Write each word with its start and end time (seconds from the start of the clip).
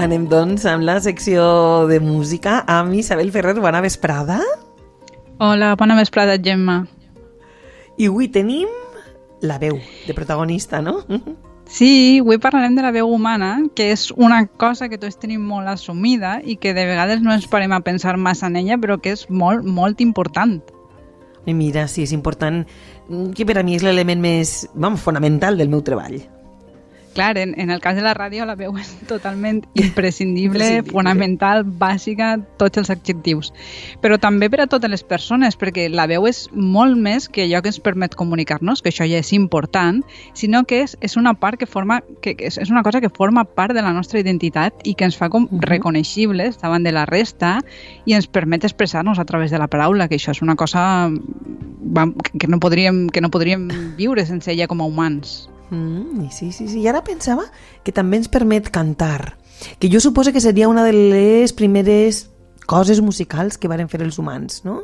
Anem, 0.00 0.22
doncs, 0.32 0.62
amb 0.64 0.80
la 0.88 0.94
secció 1.04 1.42
de 1.84 1.98
música 2.00 2.62
amb 2.64 2.94
Isabel 2.96 3.28
Ferrer. 3.34 3.52
Bona 3.60 3.82
vesprada. 3.84 4.38
Hola, 5.36 5.74
bona 5.76 5.96
vesprada, 5.98 6.38
Gemma. 6.40 6.86
I 8.00 8.08
avui 8.08 8.30
tenim 8.32 8.70
la 9.44 9.58
veu 9.60 9.76
de 10.06 10.16
protagonista, 10.16 10.80
no? 10.80 11.02
Sí, 11.68 12.16
avui 12.24 12.40
parlarem 12.40 12.78
de 12.78 12.86
la 12.86 12.94
veu 12.96 13.12
humana, 13.12 13.58
que 13.76 13.90
és 13.92 14.08
una 14.16 14.46
cosa 14.48 14.88
que 14.88 14.96
tots 14.96 15.20
tenim 15.20 15.44
molt 15.44 15.68
assumida 15.68 16.38
i 16.40 16.56
que 16.56 16.72
de 16.72 16.88
vegades 16.88 17.20
no 17.20 17.36
ens 17.36 17.44
parem 17.44 17.76
a 17.76 17.84
pensar 17.84 18.16
massa 18.16 18.48
en 18.48 18.56
ella, 18.56 18.80
però 18.80 18.96
que 19.04 19.12
és 19.12 19.28
molt, 19.28 19.68
molt 19.68 20.00
important. 20.00 20.62
I 21.44 21.52
mira, 21.52 21.84
sí, 21.92 22.08
és 22.08 22.16
important, 22.16 22.64
que 23.36 23.44
per 23.44 23.60
a 23.60 23.68
mi 23.68 23.76
és 23.76 23.84
l'element 23.84 24.24
més, 24.24 24.62
vam, 24.72 24.96
fonamental 24.96 25.60
del 25.60 25.68
meu 25.68 25.84
treball. 25.84 26.22
Clar, 27.14 27.38
en, 27.38 27.58
en 27.58 27.70
el 27.70 27.80
cas 27.80 27.96
de 27.96 28.02
la 28.02 28.12
ràdio 28.14 28.44
la 28.46 28.54
veu 28.54 28.76
és 28.78 28.92
totalment 29.08 29.64
imprescindible, 29.74 30.62
imprescindible, 30.62 30.92
fonamental, 30.92 31.64
bàsica, 31.64 32.36
tots 32.60 32.78
els 32.78 32.90
adjectius. 32.94 33.50
Però 34.02 34.18
també 34.22 34.46
per 34.50 34.60
a 34.62 34.68
totes 34.70 34.92
les 34.92 35.02
persones, 35.02 35.58
perquè 35.58 35.88
la 35.90 36.06
veu 36.06 36.28
és 36.30 36.44
molt 36.54 36.94
més 37.02 37.26
que 37.28 37.48
allò 37.48 37.62
que 37.64 37.72
ens 37.72 37.80
permet 37.82 38.14
comunicar-nos, 38.14 38.82
que 38.82 38.92
això 38.94 39.08
ja 39.10 39.18
és 39.18 39.32
important, 39.34 40.04
sinó 40.38 40.62
que 40.70 40.84
és, 40.84 40.96
és 41.02 41.18
una 41.18 41.34
part 41.34 41.58
que 41.58 41.66
forma, 41.66 41.98
que, 42.22 42.36
que 42.38 42.46
és, 42.46 42.60
és 42.62 42.70
una 42.70 42.84
cosa 42.86 43.02
que 43.02 43.10
forma 43.10 43.44
part 43.44 43.74
de 43.74 43.82
la 43.82 43.92
nostra 43.96 44.22
identitat 44.22 44.86
i 44.86 44.94
que 44.94 45.10
ens 45.10 45.18
fa 45.18 45.28
com 45.28 45.44
uh 45.44 45.50
-huh. 45.50 45.66
reconeixibles 45.66 46.60
davant 46.62 46.84
de 46.86 46.92
la 46.92 47.06
resta 47.06 47.58
i 48.06 48.14
ens 48.14 48.28
permet 48.28 48.64
expressar-nos 48.64 49.18
a 49.18 49.24
través 49.24 49.50
de 49.50 49.58
la 49.58 49.66
paraula, 49.66 50.08
que 50.08 50.14
això 50.14 50.30
és 50.30 50.42
una 50.42 50.54
cosa 50.54 51.10
que 52.38 52.46
no 52.46 52.60
podríem, 52.60 53.08
que 53.08 53.20
no 53.20 53.30
podríem 53.30 53.68
viure 53.96 54.24
sense 54.26 54.52
ella 54.52 54.68
com 54.68 54.80
a 54.80 54.84
humans. 54.84 55.49
Mm, 55.70 56.28
sí, 56.30 56.52
sí, 56.52 56.68
sí. 56.68 56.80
I 56.82 56.88
ara 56.90 57.04
pensava 57.06 57.46
que 57.84 57.94
també 57.94 58.18
ens 58.20 58.28
permet 58.28 58.70
cantar, 58.74 59.38
que 59.78 59.90
jo 59.92 60.00
suposo 60.00 60.32
que 60.32 60.42
seria 60.42 60.68
una 60.68 60.84
de 60.84 60.92
les 60.92 61.52
primeres 61.52 62.28
coses 62.66 63.00
musicals 63.00 63.58
que 63.58 63.70
varen 63.70 63.88
fer 63.88 64.02
els 64.02 64.18
humans, 64.18 64.64
no? 64.64 64.82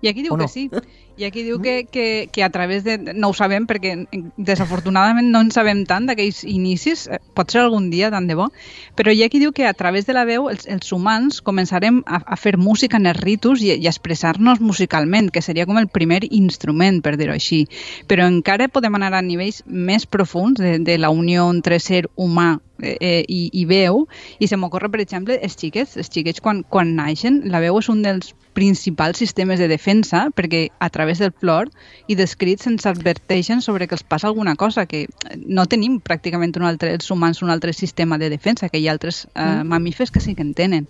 I 0.00 0.12
aquí 0.12 0.22
diu 0.22 0.36
no? 0.36 0.44
que 0.44 0.52
sí. 0.52 0.68
I 1.18 1.24
aquí 1.26 1.42
diu 1.42 1.58
que, 1.58 1.82
que, 1.90 2.28
que 2.30 2.44
a 2.44 2.50
través 2.50 2.84
de... 2.84 2.94
No 3.18 3.32
ho 3.32 3.34
sabem 3.34 3.64
perquè 3.66 4.06
desafortunadament 4.36 5.32
no 5.32 5.40
en 5.42 5.50
sabem 5.50 5.80
tant 5.88 6.06
d'aquells 6.06 6.44
inicis, 6.46 7.08
eh, 7.10 7.18
pot 7.34 7.50
ser 7.50 7.64
algun 7.64 7.88
dia 7.90 8.12
tant 8.14 8.28
de 8.30 8.36
bo, 8.38 8.46
però 8.94 9.10
hi 9.10 9.24
ha 9.24 9.28
qui 9.32 9.40
diu 9.42 9.50
que 9.56 9.66
a 9.66 9.74
través 9.74 10.06
de 10.06 10.14
la 10.14 10.22
veu 10.28 10.46
els, 10.52 10.68
els 10.70 10.92
humans 10.94 11.40
començarem 11.42 12.04
a, 12.06 12.22
a 12.22 12.38
fer 12.38 12.54
música 12.54 13.02
en 13.02 13.10
els 13.10 13.18
ritus 13.18 13.66
i, 13.66 13.72
i 13.74 13.90
a 13.90 13.90
expressar-nos 13.90 14.62
musicalment, 14.62 15.32
que 15.34 15.42
seria 15.42 15.66
com 15.66 15.82
el 15.82 15.90
primer 15.90 16.22
instrument, 16.30 17.02
per 17.02 17.16
dir-ho 17.18 17.34
així. 17.34 17.64
Però 18.06 18.30
encara 18.30 18.70
podem 18.70 18.94
anar 18.94 19.10
a 19.18 19.24
nivells 19.26 19.64
més 19.66 20.06
profuns 20.06 20.62
de, 20.62 20.78
de 20.78 21.00
la 21.02 21.10
unió 21.10 21.50
entre 21.50 21.82
ser 21.82 22.04
humà 22.14 22.60
eh, 22.78 22.94
eh, 23.00 23.22
i, 23.26 23.48
i 23.58 23.64
veu, 23.66 24.04
i 24.38 24.46
se 24.46 24.54
m'ocorre, 24.54 24.86
per 24.94 25.02
exemple, 25.02 25.34
els 25.42 25.58
xiquets. 25.58 25.98
Els 25.98 26.14
xiquets, 26.14 26.38
quan, 26.44 26.62
quan 26.62 26.94
naixen, 26.94 27.42
la 27.50 27.58
veu 27.64 27.82
és 27.82 27.90
un 27.90 28.06
dels 28.06 28.36
principals 28.58 29.18
sistemes 29.22 29.58
de 29.58 29.68
defensa, 29.70 30.28
perquè 30.34 30.68
a 30.78 30.88
través 30.90 31.07
del 31.16 31.32
plor 31.32 31.70
i 32.12 32.14
dels 32.18 32.36
crits 32.36 32.68
ens 32.68 32.84
adverteixen 32.86 33.64
sobre 33.64 33.88
que 33.88 33.96
els 33.96 34.04
passa 34.04 34.28
alguna 34.28 34.54
cosa, 34.60 34.84
que 34.84 35.06
no 35.40 35.64
tenim 35.64 35.96
pràcticament 36.04 36.52
un 36.60 36.68
altre, 36.68 36.92
els 36.92 37.08
humans 37.10 37.40
un 37.42 37.50
altre 37.50 37.72
sistema 37.72 38.20
de 38.20 38.28
defensa, 38.28 38.68
que 38.68 38.78
hi 38.78 38.88
ha 38.88 38.92
altres 38.92 39.24
eh, 39.24 39.40
mm. 39.40 39.68
mamífers 39.72 40.12
que 40.12 40.20
sí 40.20 40.36
que 40.36 40.44
en 40.44 40.52
tenen. 40.54 40.88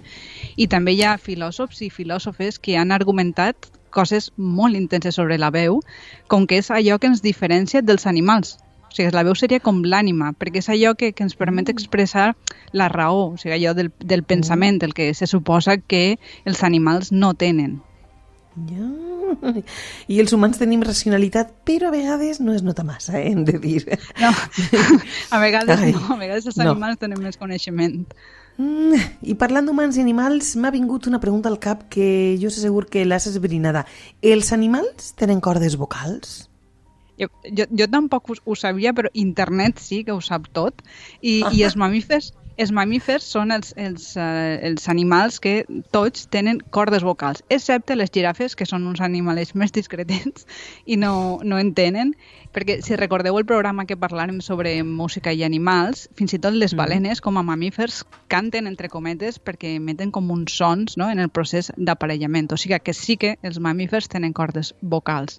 I 0.57 0.67
també 0.67 0.99
hi 0.99 1.05
ha 1.07 1.15
filòsofs 1.23 1.87
i 1.87 1.95
filòsofes 1.95 2.59
que 2.59 2.77
han 2.77 2.91
argumentat 2.91 3.71
coses 3.95 4.33
molt 4.37 4.77
intenses 4.77 5.15
sobre 5.15 5.39
la 5.39 5.55
veu, 5.55 5.79
com 6.27 6.47
que 6.47 6.59
és 6.59 6.73
allò 6.75 6.99
que 6.99 7.09
ens 7.15 7.23
diferencia 7.23 7.83
dels 7.83 8.07
animals. 8.11 8.59
O 8.89 8.95
sigui, 8.95 9.11
la 9.13 9.25
veu 9.27 9.37
seria 9.37 9.61
com 9.61 9.83
l'ànima, 9.85 10.33
perquè 10.33 10.63
és 10.63 10.71
allò 10.73 10.95
que, 10.97 11.13
que 11.13 11.27
ens 11.27 11.37
permet 11.37 11.69
mm. 11.69 11.77
expressar 11.77 12.29
la 12.73 12.89
raó, 12.93 13.35
o 13.35 13.37
sigui, 13.37 13.59
allò 13.59 13.75
del, 13.77 13.93
del 14.01 14.25
pensament, 14.25 14.81
el 14.83 14.97
que 14.97 15.13
se 15.15 15.29
suposa 15.29 15.77
que 15.79 16.19
els 16.45 16.65
animals 16.65 17.13
no 17.13 17.35
tenen. 17.35 17.81
Ja. 18.73 19.18
I 20.09 20.19
els 20.23 20.33
humans 20.35 20.59
tenim 20.61 20.83
racionalitat, 20.87 21.53
però 21.69 21.91
a 21.91 21.95
vegades 21.95 22.41
no 22.41 22.55
es 22.57 22.65
nota 22.67 22.85
massa, 22.87 23.19
eh, 23.21 23.31
hem 23.31 23.45
de 23.49 23.59
dir. 23.63 23.85
No, 24.21 24.33
a 25.35 25.41
vegades 25.43 25.85
Ai, 25.85 25.95
no, 25.97 26.05
a 26.15 26.19
vegades 26.21 26.49
els 26.51 26.59
animals 26.65 26.99
no. 26.99 27.03
tenen 27.07 27.23
més 27.23 27.41
coneixement. 27.41 28.03
Mm, 28.59 28.99
I 29.31 29.37
parlant 29.39 29.69
d'humans 29.69 29.97
i 29.97 30.03
animals, 30.03 30.57
m'ha 30.59 30.73
vingut 30.75 31.07
una 31.07 31.21
pregunta 31.23 31.51
al 31.51 31.61
cap 31.63 31.87
que 31.93 32.37
jo 32.43 32.51
sé 32.51 32.65
segur 32.65 32.89
que 32.91 33.05
l'has 33.07 33.29
esbrinada. 33.31 33.85
Els 34.23 34.53
animals 34.57 35.13
tenen 35.21 35.41
cordes 35.45 35.79
vocals? 35.79 36.49
Jo, 37.19 37.31
jo, 37.47 37.67
jo 37.75 37.87
tampoc 37.91 38.31
ho, 38.31 38.37
ho 38.45 38.59
sabia, 38.59 38.93
però 38.95 39.11
internet 39.15 39.79
sí 39.83 40.03
que 40.07 40.15
ho 40.15 40.21
sap 40.23 40.51
tot. 40.55 40.83
I, 41.23 41.43
i 41.53 41.63
els 41.67 41.79
mamífers 41.83 42.33
els 42.59 42.73
mamífers 42.75 43.23
són 43.23 43.53
els, 43.55 43.71
els, 43.79 44.11
uh, 44.19 44.59
els 44.67 44.89
animals 44.91 45.39
que 45.41 45.63
tots 45.95 46.27
tenen 46.33 46.59
cordes 46.75 47.05
vocals, 47.07 47.45
excepte 47.55 47.97
les 47.97 48.11
girafes, 48.13 48.57
que 48.59 48.67
són 48.67 48.87
uns 48.91 49.01
animals 49.05 49.55
més 49.55 49.73
discretets 49.73 50.45
i 50.85 50.99
no, 50.99 51.39
no 51.45 51.61
en 51.63 51.71
tenen, 51.79 52.13
perquè 52.53 52.81
si 52.83 52.99
recordeu 52.99 53.39
el 53.39 53.47
programa 53.47 53.87
que 53.87 53.99
parlàrem 54.01 54.41
sobre 54.43 54.75
música 54.83 55.33
i 55.33 55.45
animals, 55.47 56.09
fins 56.19 56.35
i 56.35 56.41
tot 56.43 56.57
les 56.57 56.75
mm. 56.75 56.83
balenes, 56.83 57.23
com 57.23 57.39
a 57.39 57.47
mamífers, 57.47 58.03
canten 58.33 58.67
entre 58.67 58.91
cometes 58.91 59.39
perquè 59.39 59.77
emeten 59.79 60.11
com 60.11 60.31
uns 60.35 60.59
sons 60.59 60.99
no? 60.99 61.11
en 61.13 61.23
el 61.23 61.31
procés 61.31 61.71
d'aparellament. 61.77 62.51
O 62.53 62.59
sigui 62.59 62.81
que 62.83 62.97
sí 62.97 63.17
que 63.17 63.37
els 63.47 63.63
mamífers 63.63 64.11
tenen 64.11 64.35
cordes 64.35 64.75
vocals. 64.83 65.39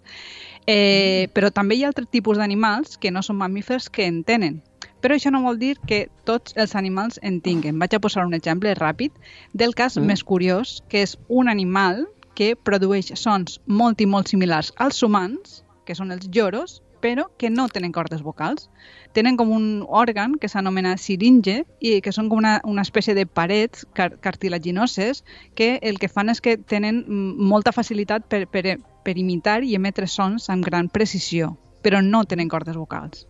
Eh, 0.65 1.27
mm. 1.27 1.35
però 1.35 1.51
també 1.51 1.75
hi 1.75 1.83
ha 1.83 1.91
altres 1.91 2.07
tipus 2.11 2.39
d'animals 2.39 2.95
que 2.97 3.11
no 3.11 3.25
són 3.25 3.41
mamífers 3.43 3.91
que 3.91 4.07
en 4.07 4.23
tenen. 4.23 4.61
Però 4.99 5.15
això 5.15 5.31
no 5.31 5.43
vol 5.45 5.59
dir 5.59 5.75
que 5.87 6.07
tots 6.27 6.55
els 6.59 6.75
animals 6.75 7.19
en 7.23 7.39
tinguin. 7.41 7.79
Vaig 7.79 7.95
a 7.95 8.01
posar 8.03 8.25
un 8.27 8.35
exemple 8.35 8.73
ràpid 8.75 9.15
del 9.53 9.75
cas 9.75 9.97
mm. 9.97 10.05
més 10.11 10.23
curiós, 10.23 10.79
que 10.89 11.03
és 11.07 11.15
un 11.27 11.47
animal 11.47 12.05
que 12.35 12.53
produeix 12.55 13.13
sons 13.19 13.59
molt 13.67 14.01
i 14.01 14.07
molt 14.07 14.31
similars 14.31 14.73
als 14.77 15.01
humans, 15.03 15.63
que 15.85 15.95
són 15.95 16.11
els 16.15 16.27
lloros, 16.35 16.81
però 16.99 17.29
que 17.39 17.49
no 17.49 17.67
tenen 17.71 17.93
cordes 17.95 18.21
vocals. 18.21 18.69
Tenen 19.15 19.37
com 19.39 19.51
un 19.55 19.85
òrgan 19.87 20.35
que 20.39 20.49
s'anomena 20.51 20.97
siringe 20.99 21.63
i 21.79 21.95
que 22.03 22.13
són 22.15 22.29
com 22.29 22.43
una, 22.43 22.59
una 22.67 22.83
espècie 22.83 23.15
de 23.15 23.25
parets 23.25 23.87
car 23.95 24.11
cartilaginoses 24.19 25.23
que 25.55 25.77
el 25.81 25.99
que 25.99 26.11
fan 26.11 26.29
és 26.29 26.43
que 26.43 26.57
tenen 26.59 27.05
molta 27.07 27.71
facilitat 27.75 28.27
per, 28.27 28.45
per, 28.51 28.77
per 29.03 29.17
imitar 29.17 29.61
i 29.63 29.75
emetre 29.79 30.07
sons 30.07 30.49
amb 30.51 30.67
gran 30.67 30.91
precisió, 30.91 31.55
però 31.81 32.03
no 32.03 32.25
tenen 32.27 32.51
cordes 32.51 32.77
vocals. 32.77 33.28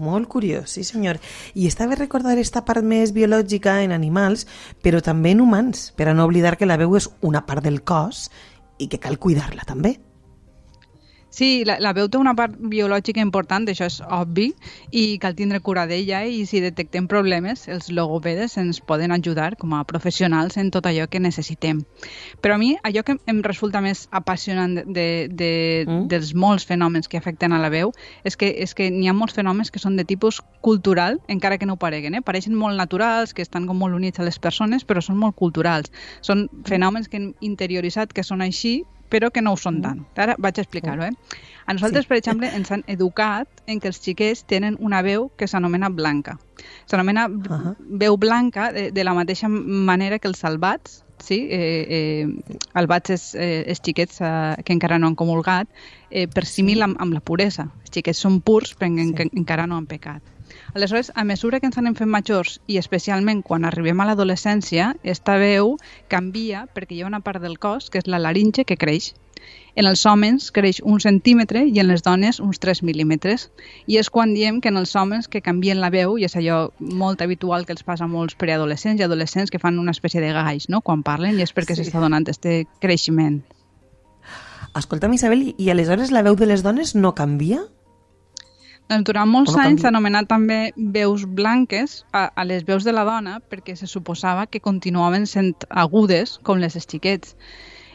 Molt 0.00 0.30
curiós, 0.32 0.72
sí 0.72 0.84
senyor. 0.88 1.20
I 1.52 1.68
està 1.68 1.84
bé 1.86 1.98
recordar 1.98 2.32
aquesta 2.32 2.64
part 2.64 2.82
més 2.82 3.12
biològica 3.12 3.82
en 3.84 3.92
animals, 3.92 4.46
però 4.80 5.02
també 5.04 5.34
en 5.36 5.44
humans, 5.44 5.90
per 5.92 6.08
a 6.08 6.14
no 6.16 6.24
oblidar 6.24 6.56
que 6.56 6.68
la 6.68 6.80
veu 6.80 6.96
és 6.96 7.10
una 7.20 7.44
part 7.46 7.64
del 7.66 7.82
cos 7.84 8.30
i 8.80 8.88
que 8.88 8.98
cal 9.02 9.20
cuidar-la 9.20 9.68
també. 9.68 9.98
Sí, 11.30 11.62
la, 11.64 11.78
la 11.78 11.92
veu 11.94 12.08
té 12.10 12.18
una 12.18 12.34
part 12.34 12.56
biològica 12.58 13.22
important, 13.22 13.68
això 13.70 13.86
és 13.86 14.00
obvi, 14.02 14.48
i 14.90 15.16
cal 15.22 15.36
tindre 15.38 15.60
cura 15.62 15.86
d'ella 15.86 16.24
i 16.26 16.42
si 16.46 16.58
detectem 16.62 17.06
problemes, 17.10 17.68
els 17.70 17.88
logopedes 17.94 18.56
ens 18.58 18.80
poden 18.82 19.14
ajudar 19.14 19.54
com 19.60 19.76
a 19.78 19.84
professionals 19.86 20.58
en 20.58 20.72
tot 20.74 20.88
allò 20.90 21.06
que 21.06 21.22
necessitem. 21.22 21.84
Però 22.42 22.58
a 22.58 22.60
mi, 22.60 22.72
allò 22.82 23.04
que 23.06 23.16
em 23.30 23.42
resulta 23.46 23.80
més 23.84 24.08
apassionant 24.10 24.80
de, 24.82 25.06
de, 25.30 25.52
mm? 25.86 26.08
dels 26.10 26.34
molts 26.34 26.66
fenòmens 26.66 27.08
que 27.08 27.20
afecten 27.20 27.54
a 27.54 27.62
la 27.62 27.70
veu 27.70 27.94
és 28.26 28.36
que 28.36 28.50
és 28.60 28.74
que 28.74 28.90
n'hi 28.90 29.08
ha 29.08 29.14
molts 29.14 29.38
fenòmens 29.38 29.70
que 29.70 29.78
són 29.78 29.96
de 29.96 30.04
tipus 30.04 30.40
cultural, 30.60 31.20
encara 31.28 31.58
que 31.58 31.66
no 31.66 31.78
ho 31.78 31.80
pareguen. 31.80 32.18
Eh? 32.18 32.24
Pareixen 32.26 32.58
molt 32.58 32.76
naturals, 32.76 33.34
que 33.34 33.46
estan 33.46 33.70
com 33.70 33.78
molt 33.78 33.94
units 33.94 34.18
a 34.18 34.26
les 34.26 34.38
persones, 34.42 34.82
però 34.84 35.02
són 35.04 35.20
molt 35.20 35.38
culturals. 35.38 35.94
Són 36.26 36.48
fenòmens 36.66 37.08
que 37.08 37.20
hem 37.20 37.30
interioritzat 37.40 38.12
que 38.12 38.26
són 38.26 38.42
així, 38.42 38.80
però 39.10 39.30
que 39.34 39.42
no 39.42 39.52
ho 39.54 39.58
són 39.60 39.80
mm. 39.80 39.82
tant. 39.84 40.04
Ara 40.24 40.36
vaig 40.38 40.58
a 40.58 40.64
explicar-ho. 40.64 41.04
Eh? 41.04 41.38
A 41.66 41.74
nosaltres, 41.74 42.06
sí. 42.06 42.10
per 42.10 42.18
exemple, 42.18 42.48
ens 42.56 42.70
han 42.72 42.84
educat 42.90 43.62
en 43.66 43.82
que 43.82 43.90
els 43.90 44.00
xiquets 44.02 44.44
tenen 44.50 44.78
una 44.80 45.02
veu 45.06 45.28
que 45.36 45.48
s'anomena 45.50 45.90
blanca. 45.90 46.38
S'anomena 46.90 47.28
uh 47.28 47.34
-huh. 47.34 47.76
veu 47.78 48.16
blanca 48.16 48.72
de, 48.72 48.90
de 48.90 49.04
la 49.04 49.14
mateixa 49.14 49.48
manera 49.48 50.18
que 50.18 50.28
els 50.28 50.38
salvats, 50.38 51.04
sí? 51.18 51.46
eh, 51.50 51.86
eh, 51.88 52.26
albats 52.74 53.10
és 53.10 53.34
eh, 53.34 53.64
els 53.66 53.80
xiquets 53.82 54.20
eh, 54.20 54.56
que 54.64 54.72
encara 54.72 54.98
no 54.98 55.06
han 55.06 55.14
comulgat, 55.14 55.68
eh, 56.10 56.26
per 56.26 56.44
símil 56.46 56.82
amb, 56.82 56.96
amb 56.98 57.12
la 57.12 57.20
puresa. 57.20 57.68
Els 57.82 57.90
xiquets 57.92 58.18
són 58.18 58.40
purs 58.40 58.74
però 58.74 58.90
sí. 58.90 59.14
que 59.14 59.28
encara 59.32 59.66
no 59.66 59.76
han 59.76 59.86
pecat. 59.86 60.22
Aleshores, 60.74 61.12
a 61.14 61.24
mesura 61.24 61.60
que 61.60 61.68
ens 61.70 61.78
anem 61.78 61.96
fent 61.98 62.10
majors 62.10 62.58
i 62.66 62.78
especialment 62.80 63.42
quan 63.46 63.64
arribem 63.64 64.00
a 64.00 64.06
l'adolescència, 64.08 64.94
esta 65.02 65.38
veu 65.40 65.76
canvia 66.08 66.66
perquè 66.74 66.96
hi 66.96 67.02
ha 67.02 67.10
una 67.10 67.24
part 67.26 67.42
del 67.42 67.58
cos, 67.58 67.90
que 67.90 68.02
és 68.02 68.06
la 68.06 68.22
laringe, 68.22 68.64
que 68.64 68.78
creix. 68.78 69.12
En 69.74 69.86
els 69.86 70.02
homes 70.06 70.50
creix 70.52 70.80
un 70.84 71.00
centímetre 71.00 71.62
i 71.66 71.78
en 71.80 71.88
les 71.88 72.02
dones 72.06 72.40
uns 72.44 72.60
3 72.60 72.82
mil·límetres. 72.86 73.48
I 73.86 73.98
és 74.02 74.10
quan 74.10 74.34
diem 74.34 74.60
que 74.60 74.68
en 74.72 74.76
els 74.80 74.94
homes 74.96 75.30
que 75.32 75.42
canvien 75.44 75.80
la 75.80 75.90
veu, 75.94 76.18
i 76.18 76.26
és 76.28 76.36
allò 76.36 76.60
molt 76.80 77.22
habitual 77.22 77.64
que 77.66 77.74
els 77.76 77.86
passa 77.86 78.04
a 78.04 78.10
molts 78.10 78.36
preadolescents 78.40 79.00
i 79.00 79.06
adolescents 79.06 79.50
que 79.50 79.62
fan 79.62 79.78
una 79.78 79.94
espècie 79.96 80.20
de 80.20 80.34
galls 80.36 80.68
no? 80.68 80.82
quan 80.82 81.04
parlen, 81.06 81.38
i 81.38 81.46
és 81.46 81.54
perquè 81.56 81.78
s'està 81.78 81.98
sí. 81.98 82.04
donant 82.04 82.26
aquest 82.26 82.50
creixement. 82.82 83.40
Escolta'm, 84.76 85.14
Isabel, 85.16 85.54
i 85.58 85.70
aleshores 85.70 86.12
la 86.14 86.22
veu 86.22 86.36
de 86.38 86.46
les 86.46 86.62
dones 86.62 86.94
no 86.94 87.14
canvia? 87.18 87.64
Durant 88.90 89.30
molts 89.30 89.52
Bueno, 89.54 89.68
anys 89.70 89.84
anomenat 89.86 90.26
també 90.26 90.72
veus 90.74 91.22
blanques 91.22 92.00
a, 92.10 92.24
a 92.34 92.44
les 92.44 92.64
veus 92.66 92.82
de 92.82 92.90
la 92.90 93.04
dona 93.06 93.36
perquè 93.38 93.76
se 93.78 93.86
suposava 93.86 94.48
que 94.50 94.58
continuaven 94.60 95.28
sent 95.30 95.54
agudes 95.70 96.40
com 96.42 96.58
les 96.58 96.74
dels 96.74 96.88
xiquets. 96.90 97.36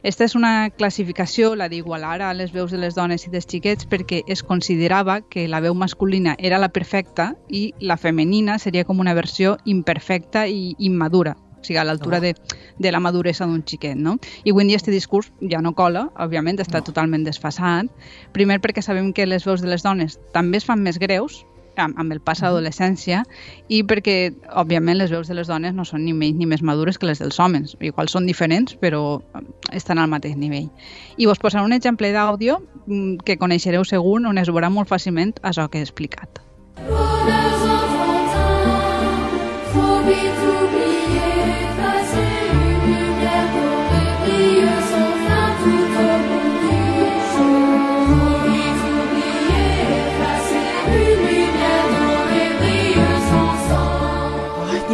Esta 0.06 0.24
és 0.24 0.36
una 0.40 0.70
classificació, 0.70 1.56
la 1.58 1.68
d'igualar 1.68 2.22
a 2.22 2.34
les 2.38 2.54
veus 2.54 2.72
de 2.72 2.80
les 2.80 2.96
dones 2.96 3.26
i 3.26 3.32
dels 3.34 3.48
xiquets, 3.50 3.88
perquè 3.90 4.22
es 4.30 4.44
considerava 4.46 5.20
que 5.20 5.48
la 5.50 5.60
veu 5.66 5.76
masculina 5.76 6.38
era 6.38 6.62
la 6.62 6.70
perfecta 6.70 7.34
i 7.50 7.74
la 7.82 7.98
femenina 7.98 8.60
seria 8.60 8.86
com 8.86 9.02
una 9.04 9.18
versió 9.18 9.58
imperfecta 9.66 10.46
i 10.48 10.76
immadura, 10.80 11.36
sigui, 11.66 11.80
a 11.82 11.86
l'altura 11.88 12.18
Oh. 12.18 12.22
de, 12.22 12.36
de 12.80 12.92
la 12.94 13.02
maduresa 13.02 13.48
d'un 13.50 13.64
xiquet, 13.66 13.98
no? 13.98 14.20
I 14.44 14.54
avui 14.54 14.64
en 14.64 14.70
dia 14.70 14.78
este 14.78 14.94
discurs 14.94 15.32
ja 15.42 15.62
no 15.62 15.74
cola, 15.76 16.08
òbviament, 16.16 16.62
està 16.62 16.84
totalment 16.86 17.26
desfasat. 17.26 17.90
Primer 18.32 18.62
perquè 18.62 18.86
sabem 18.86 19.12
que 19.14 19.26
les 19.26 19.44
veus 19.46 19.62
de 19.66 19.68
les 19.68 19.84
dones 19.84 20.20
també 20.32 20.62
es 20.62 20.66
fan 20.66 20.82
més 20.86 21.00
greus, 21.02 21.44
amb, 21.78 21.98
amb 22.00 22.14
el 22.14 22.22
pas 22.24 22.42
a 22.42 22.48
l'adolescència 22.48 23.24
i 23.68 23.82
perquè, 23.84 24.34
òbviament, 24.56 24.98
les 24.98 25.12
veus 25.12 25.28
de 25.28 25.36
les 25.36 25.48
dones 25.52 25.74
no 25.76 25.84
són 25.84 26.06
ni 26.06 26.14
menys 26.14 26.38
ni 26.40 26.48
més 26.48 26.64
madures 26.64 26.98
que 26.98 27.10
les 27.10 27.20
dels 27.20 27.40
homes. 27.40 27.76
Igual 27.80 28.08
són 28.08 28.26
diferents, 28.30 28.78
però 28.80 29.20
eh, 29.20 29.44
estan 29.76 30.00
al 30.00 30.08
mateix 30.12 30.38
nivell. 30.40 30.70
I 31.18 31.28
vos 31.28 31.40
posaré 31.40 31.66
un 31.66 31.76
exemple 31.76 32.12
d'àudio 32.16 32.62
mm, 32.86 33.26
que 33.26 33.38
coneixereu 33.42 33.84
segur, 33.84 34.22
on 34.26 34.38
es 34.38 34.48
veurà 34.52 34.72
molt 34.72 34.90
fàcilment 34.90 35.36
això 35.44 35.68
que 35.70 35.80
he 35.80 35.86
explicat. 35.86 36.40
Bonheurs 36.88 37.55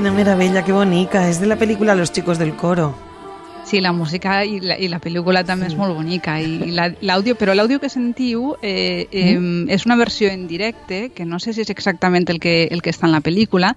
quina 0.02 0.14
meravella, 0.18 0.64
que 0.66 0.74
bonica. 0.74 1.28
És 1.30 1.38
de 1.40 1.46
la 1.46 1.58
pel·lícula 1.60 1.94
Los 1.96 2.12
chicos 2.12 2.40
del 2.40 2.56
coro. 2.56 2.96
Sí, 3.64 3.80
la 3.80 3.92
música 3.94 4.44
i 4.44 4.60
la, 4.60 4.74
i 4.82 4.88
la 4.90 4.98
pel·lícula 5.00 5.44
també 5.46 5.68
és 5.70 5.76
molt 5.78 5.94
bonica 5.94 6.40
i, 6.42 6.48
i 6.66 6.72
la- 6.74 6.88
l'àudio, 7.06 7.36
però 7.38 7.54
l'àudio 7.54 7.78
que 7.80 7.92
sentiu 7.94 8.56
eh, 8.64 9.06
eh, 9.12 9.38
és 9.70 9.86
una 9.86 9.96
versió 9.96 10.32
en 10.34 10.48
directe 10.50 11.12
que 11.14 11.24
no 11.30 11.38
sé 11.40 11.54
si 11.54 11.62
és 11.62 11.70
exactament 11.70 12.26
el 12.34 12.40
que, 12.42 12.66
el 12.74 12.82
que 12.82 12.90
està 12.90 13.06
en 13.06 13.14
la 13.14 13.22
pel·lícula 13.22 13.76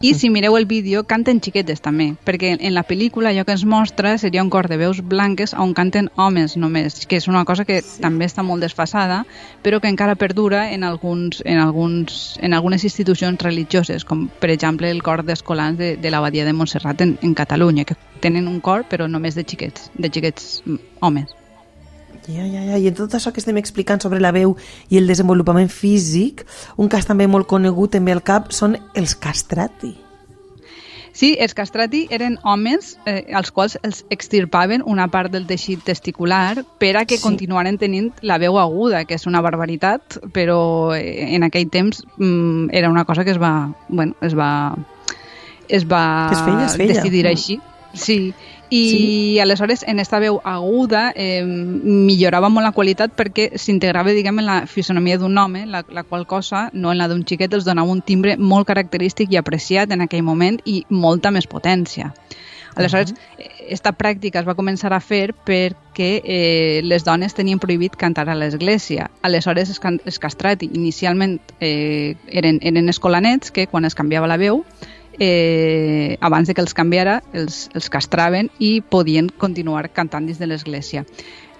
i 0.00 0.14
si 0.14 0.30
mireu 0.30 0.56
el 0.56 0.66
vídeo 0.70 1.02
canten 1.10 1.40
xiquetes 1.42 1.80
també, 1.82 2.12
perquè 2.24 2.52
en 2.54 2.74
la 2.74 2.84
pel·lícula 2.86 3.32
allò 3.32 3.44
que 3.44 3.56
ens 3.56 3.64
mostra 3.66 4.12
seria 4.18 4.44
un 4.44 4.50
cor 4.50 4.68
de 4.70 4.78
veus 4.78 5.00
blanques 5.02 5.54
on 5.58 5.74
canten 5.74 6.10
homes 6.14 6.54
només, 6.56 7.00
que 7.10 7.18
és 7.18 7.26
una 7.26 7.44
cosa 7.48 7.64
que 7.66 7.80
també 7.98 8.28
està 8.28 8.44
molt 8.46 8.62
desfasada, 8.62 9.24
però 9.62 9.80
que 9.82 9.90
encara 9.90 10.14
perdura 10.14 10.68
en, 10.70 10.84
alguns, 10.86 11.42
en, 11.44 11.58
alguns, 11.58 12.38
en 12.40 12.54
algunes 12.54 12.86
institucions 12.86 13.42
religioses, 13.42 14.04
com 14.04 14.28
per 14.28 14.52
exemple 14.54 14.90
el 14.90 15.02
cor 15.02 15.24
d'escolans 15.26 15.78
de, 15.78 15.96
de 15.96 16.14
l'abadia 16.14 16.46
de 16.46 16.54
Montserrat 16.54 17.02
en, 17.02 17.18
en 17.22 17.34
Catalunya, 17.34 17.84
que 17.84 17.98
tenen 18.22 18.46
un 18.46 18.60
cor 18.60 18.86
però 18.86 19.10
només 19.10 19.34
de 19.34 19.42
xiquets, 19.42 19.90
de 19.98 20.14
xiquets 20.14 20.62
mm, 20.64 21.02
homes. 21.02 21.37
Ja, 22.26 22.44
ja, 22.44 22.64
ja. 22.72 22.78
I 22.78 22.88
en 22.90 22.94
tot 22.98 23.14
això 23.14 23.32
que 23.32 23.40
estem 23.40 23.56
explicant 23.56 24.02
sobre 24.02 24.20
la 24.20 24.32
veu 24.32 24.56
i 24.90 24.98
el 24.98 25.06
desenvolupament 25.06 25.70
físic, 25.70 26.44
un 26.76 26.88
cas 26.88 27.06
també 27.06 27.26
molt 27.30 27.46
conegut 27.46 27.92
també 27.96 28.12
al 28.12 28.22
cap 28.22 28.50
són 28.52 28.76
els 28.94 29.14
castrati. 29.14 29.94
Sí, 31.18 31.32
els 31.40 31.54
castrati 31.56 32.04
eren 32.14 32.36
homes 32.46 32.92
eh, 33.04 33.24
als 33.34 33.50
quals 33.50 33.78
els 33.82 34.04
extirpaven 34.12 34.84
una 34.86 35.08
part 35.10 35.32
del 35.32 35.48
teixit 35.48 35.80
testicular 35.82 36.62
per 36.78 36.92
a 36.96 37.04
que 37.06 37.16
Sí. 37.16 37.22
continuaren 37.24 37.78
tenint 37.78 38.12
la 38.22 38.36
veu 38.38 38.58
aguda, 38.58 39.04
que 39.04 39.14
és 39.16 39.26
una 39.26 39.40
barbaritat, 39.40 40.20
però 40.32 40.94
eh, 40.94 41.34
en 41.34 41.42
aquell 41.42 41.70
temps 41.70 42.04
mm, 42.18 42.68
era 42.70 42.88
una 42.90 43.04
cosa 43.04 43.24
que 43.24 43.32
es 43.32 43.40
va, 43.42 43.72
bueno, 43.88 44.14
es 44.20 44.36
va, 44.38 44.76
es 45.68 45.84
va 45.90 46.30
es 46.30 46.38
feia, 46.44 46.66
es 46.66 46.76
feia. 46.76 46.94
decidir 46.94 47.26
així. 47.26 47.58
Sí, 47.94 48.32
i 48.70 48.82
Sí. 48.90 49.38
aleshores 49.40 49.84
en 49.86 49.98
esta 50.00 50.18
veu 50.18 50.40
aguda 50.44 51.12
eh, 51.16 51.44
millorava 51.44 52.48
molt 52.48 52.64
la 52.66 52.72
qualitat 52.72 53.12
perquè 53.16 53.50
s'integrava 53.58 54.10
diguem 54.12 54.38
en 54.38 54.46
la 54.46 54.66
fisonomia 54.66 55.18
d'un 55.18 55.36
home, 55.38 55.66
la, 55.66 55.84
la 55.90 56.02
qual 56.04 56.26
cosa 56.26 56.68
no 56.72 56.92
en 56.92 56.98
la 56.98 57.08
d'un 57.08 57.24
xiquet 57.24 57.52
els 57.54 57.64
donava 57.64 57.90
un 57.90 58.02
timbre 58.02 58.36
molt 58.36 58.66
característic 58.66 59.32
i 59.32 59.36
apreciat 59.40 59.90
en 59.92 60.02
aquell 60.04 60.22
moment 60.22 60.60
i 60.64 60.84
molta 60.90 61.30
més 61.30 61.46
potència. 61.46 62.12
Aleshores, 62.78 63.14
eh, 63.38 63.48
esta 63.74 63.90
pràctica 63.96 64.38
es 64.38 64.46
va 64.46 64.54
començar 64.54 64.92
a 64.94 65.00
fer 65.00 65.32
perquè 65.34 66.20
eh, 66.22 66.80
les 66.84 67.02
dones 67.04 67.34
tenien 67.34 67.58
prohibit 67.58 67.96
cantar 67.96 68.28
a 68.30 68.36
l'església. 68.38 69.08
Aleshores, 69.22 69.68
els, 69.72 69.80
can- 69.82 69.98
els 70.04 70.18
castrati 70.22 70.68
inicialment 70.72 71.40
eh, 71.60 72.14
eren, 72.28 72.60
eren 72.62 72.88
escolanets 72.88 73.50
que 73.50 73.66
quan 73.66 73.84
es 73.84 73.96
canviava 73.98 74.28
la 74.30 74.36
veu 74.38 74.62
eh, 75.18 76.16
abans 76.20 76.48
de 76.48 76.54
que 76.54 76.60
els 76.62 76.74
canviara, 76.74 77.22
els, 77.32 77.68
els 77.74 77.88
castraven 77.90 78.50
i 78.58 78.80
podien 78.80 79.28
continuar 79.28 79.88
cantant 79.90 80.26
dins 80.26 80.38
de 80.38 80.46
l'església. 80.46 81.04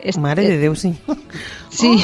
Est- 0.00 0.18
Mare 0.22 0.44
de 0.46 0.58
Déu, 0.58 0.76
sí. 0.78 0.92
Sí, 1.70 1.96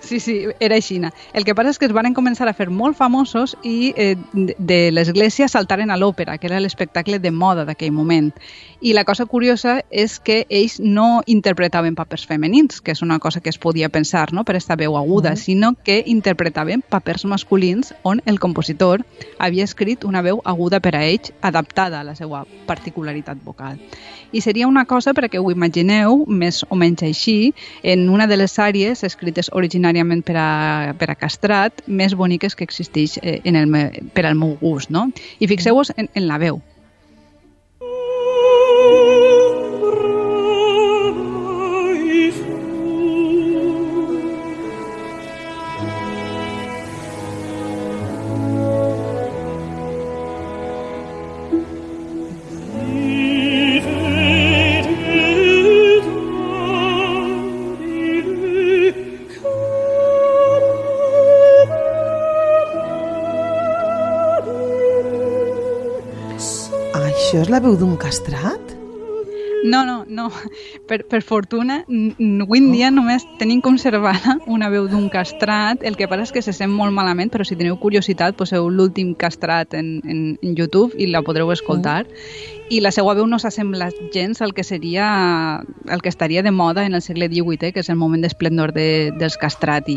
sí, 0.00 0.20
sí, 0.20 0.46
era 0.60 0.76
així. 0.76 1.00
El 1.32 1.44
que 1.44 1.54
passa 1.54 1.70
és 1.70 1.78
que 1.78 1.86
es 1.86 1.94
van 1.94 2.14
començar 2.14 2.48
a 2.48 2.54
fer 2.56 2.68
molt 2.70 2.96
famosos 2.98 3.56
i 3.62 3.92
eh, 3.96 4.16
de 4.32 4.80
l'església 4.90 5.48
saltaren 5.48 5.90
a 5.90 5.96
l'òpera, 5.96 6.38
que 6.38 6.48
era 6.48 6.60
l'espectacle 6.60 7.18
de 7.18 7.30
moda 7.30 7.64
d'aquell 7.64 7.92
moment. 7.92 8.32
I 8.80 8.94
la 8.96 9.04
cosa 9.04 9.26
curiosa 9.26 9.82
és 9.90 10.18
que 10.18 10.46
ells 10.48 10.78
no 10.80 11.22
interpretaven 11.26 11.94
papers 11.94 12.26
femenins, 12.26 12.80
que 12.80 12.92
és 12.92 13.02
una 13.02 13.18
cosa 13.18 13.40
que 13.40 13.50
es 13.50 13.58
podia 13.58 13.88
pensar 13.88 14.32
no? 14.32 14.44
per 14.44 14.56
esta 14.56 14.76
veu 14.76 14.96
aguda, 14.96 15.36
sinó 15.36 15.74
que 15.74 16.02
interpretaven 16.06 16.82
papers 16.82 17.24
masculins 17.24 17.94
on 18.02 18.22
el 18.24 18.40
compositor 18.40 19.04
havia 19.38 19.64
escrit 19.64 20.04
una 20.04 20.22
veu 20.22 20.40
aguda 20.44 20.80
per 20.80 20.96
a 20.96 21.04
ells, 21.04 21.32
adaptada 21.42 22.00
a 22.00 22.04
la 22.04 22.16
seva 22.16 22.46
particularitat 22.66 23.38
vocal. 23.44 23.78
I 24.32 24.40
seria 24.40 24.68
una 24.68 24.84
cosa, 24.86 25.12
perquè 25.12 25.40
ho 25.40 25.50
imagineu, 25.50 26.24
més 26.26 26.62
o 26.68 26.76
menys 26.78 27.02
així, 27.02 27.52
en 27.82 28.08
una 28.08 28.28
de 28.30 28.36
les 28.38 28.54
àrees 28.62 29.02
escrites 29.04 29.50
originàriament 29.90 30.22
per 30.24 30.36
a, 30.38 30.94
per 30.98 31.10
a 31.10 31.16
castrat, 31.18 31.82
més 31.86 32.14
boniques 32.14 32.54
que 32.54 32.64
existeix 32.64 33.18
eh, 33.22 33.40
en 33.44 33.56
el, 33.56 33.70
per 34.14 34.26
al 34.26 34.36
meu 34.38 34.56
gust, 34.60 34.90
no? 34.90 35.10
I 35.40 35.48
fixeu-vos 35.50 35.92
en, 35.96 36.08
en 36.14 36.28
la 36.28 36.38
veu. 36.38 36.60
Això 67.30 67.44
és 67.44 67.50
la 67.52 67.60
veu 67.62 67.76
d'un 67.78 67.92
castrat? 67.94 68.72
No, 69.62 69.84
no, 69.86 70.00
no. 70.10 70.24
Per, 70.90 70.96
per 71.06 71.20
fortuna, 71.22 71.76
avui 71.86 72.58
en 72.58 72.66
dia 72.72 72.88
només 72.90 73.22
tenim 73.38 73.60
conservada 73.62 74.34
una 74.50 74.66
veu 74.72 74.88
d'un 74.90 75.04
castrat. 75.12 75.84
El 75.86 75.94
que 75.94 76.08
passa 76.10 76.26
és 76.26 76.32
que 76.34 76.42
se 76.42 76.50
sent 76.56 76.74
molt 76.74 76.90
malament, 76.90 77.30
però 77.30 77.46
si 77.46 77.54
teniu 77.54 77.76
curiositat, 77.78 78.34
poseu 78.34 78.66
l'últim 78.66 79.12
castrat 79.14 79.78
en, 79.78 80.00
en, 80.02 80.24
en 80.42 80.58
YouTube 80.58 80.98
i 80.98 81.06
la 81.06 81.22
podreu 81.22 81.54
escoltar. 81.54 82.00
I 82.70 82.78
la 82.78 82.92
seva 82.94 83.16
veu 83.18 83.26
no 83.26 83.40
s'assembla 83.42 83.88
gens 84.14 84.38
al 84.44 84.52
que 84.54 84.62
seria 84.62 85.06
el 85.90 86.02
que 86.02 86.08
estaria 86.08 86.44
de 86.46 86.52
moda 86.54 86.84
en 86.86 86.94
el 86.94 87.02
segle 87.02 87.26
XVIII, 87.26 87.72
que 87.74 87.82
és 87.82 87.88
el 87.90 87.98
moment 87.98 88.22
d'esplendor 88.22 88.70
de, 88.76 89.10
dels 89.18 89.36
castrati. 89.42 89.96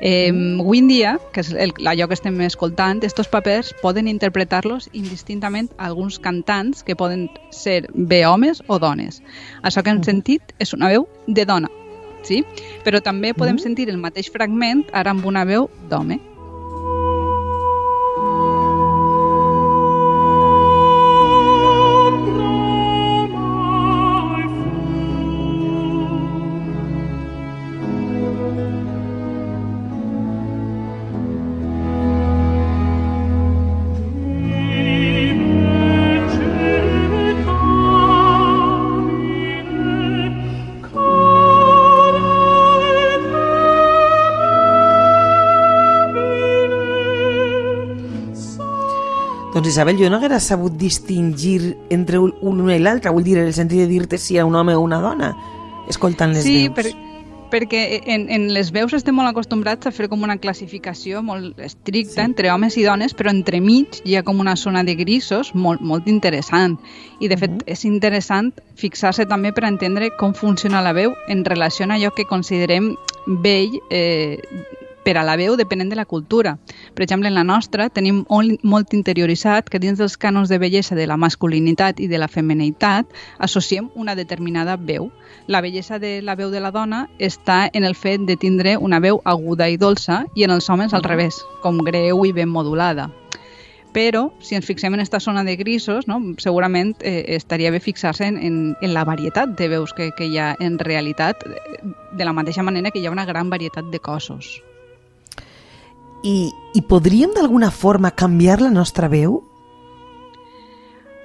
Eh, 0.00 0.30
avui 0.30 0.78
en 0.78 0.88
dia, 0.88 1.16
que 1.34 1.42
és 1.42 1.50
el, 1.50 1.74
allò 1.90 2.06
que 2.06 2.14
estem 2.14 2.38
escoltant, 2.46 3.02
estos 3.02 3.26
papers 3.26 3.72
poden 3.82 4.06
interpretar-los 4.06 4.86
indistintament 4.92 5.72
alguns 5.76 6.20
cantants 6.22 6.84
que 6.86 6.94
poden 6.94 7.26
ser 7.50 7.88
bé 7.94 8.22
homes 8.26 8.62
o 8.68 8.78
dones. 8.78 9.18
Això 9.66 9.82
que 9.82 9.90
hem 9.90 10.04
sentit 10.06 10.54
és 10.62 10.70
una 10.78 10.92
veu 10.94 11.08
de 11.26 11.42
dona, 11.50 11.72
sí? 12.22 12.44
però 12.86 13.02
també 13.02 13.34
podem 13.34 13.58
sentir 13.58 13.90
el 13.90 13.98
mateix 13.98 14.30
fragment 14.30 14.86
ara 14.92 15.10
amb 15.10 15.26
una 15.26 15.42
veu 15.48 15.66
d'home. 15.90 16.20
Isabel, 49.74 49.98
jo 49.98 50.08
no 50.10 50.16
haguera 50.20 50.38
sabut 50.40 50.72
distingir 50.78 51.76
entre 51.90 52.18
un- 52.22 52.34
una 52.42 52.76
i 52.76 52.80
l'altra, 52.80 53.10
vull 53.10 53.24
dir, 53.26 53.38
en 53.38 53.46
el 53.48 53.54
sentit 53.54 53.78
de 53.82 53.86
dir-te 53.90 54.18
si 54.18 54.36
era 54.36 54.46
un 54.46 54.54
home 54.54 54.74
o 54.74 54.80
una 54.80 55.00
dona, 55.02 55.34
escoltant 55.88 56.32
les 56.32 56.44
Sí, 56.44 56.68
veus. 56.68 56.74
per, 56.74 56.86
perquè 57.50 58.02
en, 58.06 58.28
en 58.30 58.48
les 58.54 58.70
veus 58.72 58.92
estem 58.94 59.14
molt 59.14 59.28
acostumbrats 59.30 59.86
a 59.86 59.92
fer 59.94 60.08
com 60.08 60.22
una 60.22 60.38
classificació 60.38 61.22
molt 61.22 61.58
estricta 61.60 62.20
Sí. 62.22 62.24
entre 62.24 62.50
homes 62.50 62.76
i 62.78 62.82
dones, 62.82 63.14
però 63.14 63.30
entremig 63.30 64.00
hi 64.04 64.16
ha 64.16 64.22
com 64.22 64.40
una 64.40 64.56
zona 64.56 64.82
de 64.84 64.94
grisos 64.94 65.54
molt, 65.54 65.80
molt 65.80 66.08
interessant. 66.08 66.78
I, 67.20 67.28
de 67.28 67.36
fet, 67.36 67.50
Mhm. 67.50 67.62
és 67.66 67.84
interessant 67.84 68.52
fixar-se 68.76 69.26
també 69.26 69.52
per 69.52 69.64
entendre 69.64 70.10
com 70.16 70.34
funciona 70.34 70.82
la 70.82 70.92
veu 70.92 71.12
en 71.28 71.44
relació 71.44 71.84
a 71.86 71.94
allò 71.94 72.12
que 72.14 72.24
considerem 72.24 72.96
vell 73.26 73.80
eh, 73.90 74.38
per 75.04 75.18
a 75.18 75.24
la 75.24 75.36
veu 75.36 75.56
depenent 75.56 75.90
de 75.90 75.96
la 75.96 76.06
cultura. 76.08 76.56
Per 76.94 77.04
exemple, 77.04 77.28
en 77.28 77.34
la 77.34 77.44
nostra 77.44 77.88
tenim 77.92 78.24
molt, 78.28 78.94
interioritzat 78.94 79.68
que 79.70 79.78
dins 79.78 79.98
dels 80.00 80.16
cànons 80.18 80.48
de 80.48 80.58
bellesa 80.58 80.96
de 80.96 81.06
la 81.06 81.18
masculinitat 81.20 82.00
i 82.00 82.08
de 82.08 82.18
la 82.18 82.28
feminitat 82.28 83.06
associem 83.38 83.90
una 83.94 84.16
determinada 84.16 84.76
veu. 84.76 85.10
La 85.46 85.60
bellesa 85.60 85.98
de 85.98 86.20
la 86.22 86.34
veu 86.34 86.50
de 86.50 86.60
la 86.60 86.72
dona 86.72 87.08
està 87.18 87.68
en 87.72 87.84
el 87.84 87.94
fet 87.94 88.24
de 88.24 88.36
tindre 88.36 88.78
una 88.78 89.00
veu 89.00 89.20
aguda 89.24 89.68
i 89.68 89.76
dolça 89.76 90.24
i 90.34 90.44
en 90.44 90.56
els 90.56 90.70
homes 90.70 90.94
al 90.94 91.04
revés, 91.04 91.44
com 91.62 91.78
greu 91.84 92.24
i 92.24 92.32
ben 92.32 92.48
modulada. 92.48 93.10
Però, 93.94 94.32
si 94.42 94.56
ens 94.58 94.66
fixem 94.66 94.96
en 94.96 94.98
aquesta 94.98 95.20
zona 95.22 95.44
de 95.46 95.54
grisos, 95.54 96.08
no, 96.10 96.18
segurament 96.42 96.96
eh, 96.98 97.36
estaria 97.36 97.70
bé 97.70 97.78
fixar-se 97.78 98.26
en, 98.26 98.40
en, 98.42 98.56
en 98.82 98.94
la 98.94 99.04
varietat 99.06 99.54
de 99.54 99.68
veus 99.70 99.94
que, 99.94 100.10
que 100.18 100.26
hi 100.26 100.38
ha 100.42 100.56
en 100.58 100.80
realitat, 100.82 101.46
eh, 101.46 101.82
de 102.18 102.26
la 102.26 102.34
mateixa 102.34 102.66
manera 102.66 102.90
que 102.90 102.98
hi 102.98 103.06
ha 103.06 103.14
una 103.14 103.28
gran 103.30 103.54
varietat 103.54 103.94
de 103.94 104.02
cossos. 104.02 104.56
I, 106.24 106.50
I 106.72 106.80
podríem 106.88 107.34
d'alguna 107.36 107.70
forma 107.70 108.14
canviar 108.16 108.62
la 108.64 108.72
nostra 108.72 109.10
veu? 109.12 109.42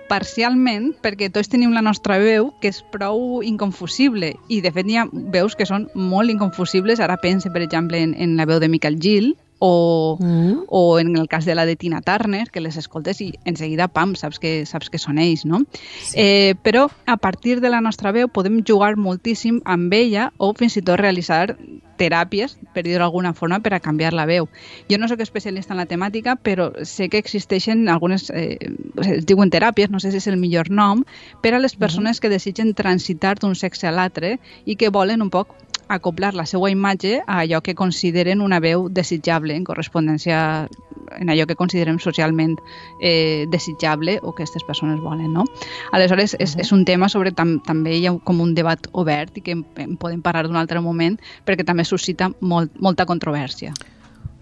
parcialment 0.10 0.96
perquè 1.04 1.28
tots 1.30 1.52
tenim 1.54 1.70
la 1.70 1.84
nostra 1.86 2.18
veu 2.18 2.48
que 2.62 2.72
és 2.74 2.80
prou 2.92 3.44
inconfusible 3.46 4.32
i 4.50 4.58
de 4.66 4.72
fet 4.74 4.88
hi 4.90 4.98
ha 4.98 5.04
veus 5.06 5.54
que 5.56 5.68
són 5.70 5.86
molt 5.94 6.34
inconfusibles 6.34 6.98
ara 7.00 7.20
pense 7.22 7.52
per 7.54 7.62
exemple 7.62 8.02
en, 8.02 8.16
en 8.18 8.34
la 8.40 8.48
veu 8.50 8.58
de 8.60 8.72
Michael 8.74 8.98
Gill 8.98 9.36
o, 9.60 10.18
Mm. 10.20 10.64
o 10.68 11.00
en 11.00 11.16
el 11.18 11.28
cas 11.28 11.46
de 11.46 11.54
la 11.54 11.66
de 11.66 11.76
Tina 11.76 12.02
Turner, 12.02 12.50
que 12.50 12.62
les 12.62 12.78
escoltes 12.78 13.20
i 13.20 13.34
enseguida, 13.44 13.90
pam, 13.90 14.16
saps 14.16 14.40
que, 14.40 14.66
saps 14.66 14.90
que 14.90 14.98
són 14.98 15.20
ells, 15.20 15.44
no? 15.46 15.66
Sí. 16.02 16.16
Eh, 16.16 16.56
però 16.64 16.88
a 17.06 17.18
partir 17.18 17.60
de 17.60 17.70
la 17.70 17.82
nostra 17.82 18.14
veu 18.16 18.30
podem 18.32 18.62
jugar 18.64 18.96
moltíssim 18.96 19.60
amb 19.66 19.94
ella 19.94 20.32
o 20.38 20.54
fins 20.56 20.78
i 20.80 20.82
tot 20.82 21.00
realitzar 21.00 21.58
teràpies, 22.00 22.58
per 22.74 22.84
dir-ho 22.88 23.04
d'alguna 23.04 23.34
forma, 23.38 23.60
per 23.64 23.74
a 23.76 23.82
canviar 23.84 24.14
la 24.16 24.26
veu. 24.30 24.48
Jo 24.90 24.98
no 24.98 25.10
sóc 25.12 25.22
especialista 25.26 25.76
en 25.76 25.82
la 25.82 25.88
temàtica, 25.90 26.38
però 26.40 26.72
sé 26.88 27.10
que 27.10 27.22
existeixen 27.22 27.88
algunes, 27.92 28.30
eh, 28.32 28.58
es 29.06 29.26
diuen 29.30 29.52
teràpies, 29.52 29.92
no 29.92 30.00
sé 30.00 30.12
si 30.12 30.22
és 30.24 30.28
el 30.32 30.40
millor 30.42 30.72
nom, 30.72 31.06
per 31.44 31.54
a 31.54 31.60
les 31.60 31.76
persones 31.76 32.20
que 32.20 32.32
desitgen 32.32 32.74
transitar 32.74 33.36
d'un 33.40 33.56
sexe 33.56 33.88
a 33.88 33.96
l'altre 33.96 34.38
i 34.66 34.76
que 34.76 34.90
volen 34.90 35.22
un 35.22 35.30
poc 35.30 35.56
acoplar 35.90 36.36
la 36.38 36.46
seva 36.46 36.70
imatge 36.70 37.20
a 37.26 37.42
allò 37.44 37.62
que 37.66 37.76
consideren 37.76 38.42
una 38.42 38.62
veu 38.62 38.88
desitjable 38.90 39.56
en 39.58 39.66
correspondència 39.68 40.70
en 41.18 41.30
allò 41.30 41.48
que 41.50 41.58
considerem 41.58 41.98
socialment 42.00 42.58
eh, 43.02 43.46
desitjable 43.50 44.20
o 44.22 44.34
que 44.34 44.44
aquestes 44.44 44.64
persones 44.64 45.02
volen, 45.02 45.34
no? 45.34 45.46
Aleshores, 45.92 46.36
és, 46.40 46.56
és 46.62 46.72
un 46.72 46.86
tema 46.86 47.10
sobre 47.10 47.34
tam 47.34 47.58
també 47.66 47.98
hi 47.98 48.06
ha 48.08 48.16
com 48.24 48.42
un 48.42 48.54
debat 48.56 48.90
obert 48.94 49.42
i 49.42 49.46
que 49.46 49.58
en, 49.58 49.66
en 49.82 49.98
podem 49.98 50.22
parlar 50.22 50.46
d'un 50.48 50.60
altre 50.62 50.82
moment 50.86 51.18
perquè 51.46 51.66
també 51.66 51.86
suscita 51.88 52.30
molt, 52.42 52.76
molta 52.80 53.10
controvèrsia. 53.10 53.74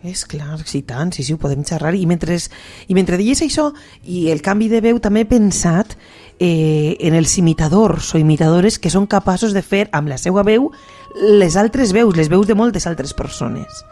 És 0.05 0.27
clar, 0.29 0.59
sí, 0.69 0.83
tant, 0.85 1.09
sí, 1.11 1.23
sí, 1.25 1.33
ho 1.33 1.39
podem 1.41 1.63
xerrar. 1.65 1.95
I 1.97 2.05
mentre, 2.05 2.37
i 2.87 2.93
mentre 2.93 3.17
deies 3.17 3.41
això, 3.41 3.71
i 4.05 4.27
el 4.29 4.43
canvi 4.45 4.69
de 4.69 4.81
veu, 4.83 4.99
també 5.01 5.23
he 5.25 5.29
pensat 5.29 5.95
eh, 6.39 6.95
en 7.01 7.17
els 7.17 7.33
imitadors 7.41 8.13
o 8.13 8.21
imitadores 8.21 8.77
que 8.77 8.93
són 8.93 9.07
capaços 9.09 9.57
de 9.57 9.65
fer 9.65 9.87
amb 9.91 10.11
la 10.13 10.19
seva 10.21 10.45
veu 10.45 10.69
les 11.15 11.57
altres 11.57 11.93
veus, 11.93 12.15
les 12.17 12.29
veus 12.29 12.47
de 12.47 12.55
moltes 12.55 12.87
altres 12.87 13.13
persones. 13.13 13.83